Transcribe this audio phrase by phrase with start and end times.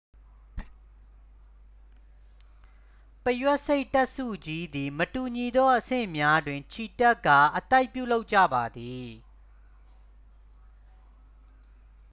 [3.23, 9.09] ပုရွက်ဆိတ်တပ်စုကြီးသည် မတူညီသောအဆင့်များတွင် ချီတက်ကာ အသိုက်ပြုလုပ်ကြပါသည်